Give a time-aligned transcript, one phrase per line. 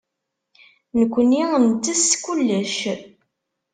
[0.99, 2.75] Nekkni nettess kullec.